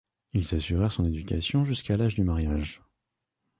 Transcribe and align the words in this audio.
Ils 0.33 0.55
assurèrent 0.55 0.91
son 0.91 1.05
éducation 1.05 1.63
jusqu'à 1.63 1.95
l'âge 1.95 2.15
du 2.15 2.23
mariage. 2.23 2.81